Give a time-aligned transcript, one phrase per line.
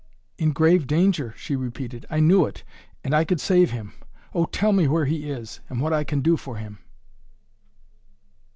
[0.39, 2.07] "In grave danger," she repeated.
[2.09, 2.63] "I knew it!
[3.03, 3.93] And I could save him!
[4.33, 6.79] Oh, tell me where he is, and what I can do for him?"